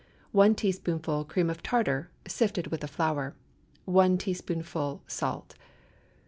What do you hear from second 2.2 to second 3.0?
sifted with the